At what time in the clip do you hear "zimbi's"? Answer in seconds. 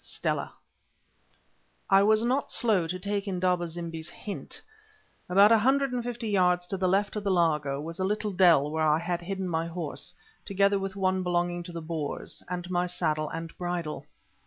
3.67-4.09